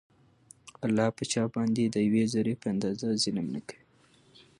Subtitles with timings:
[0.85, 3.81] الله په چا باندي د يوې ذري په اندازه ظلم نکوي